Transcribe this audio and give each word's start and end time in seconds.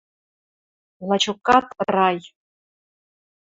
Лачокат 1.07 1.67
рай! 1.93 2.17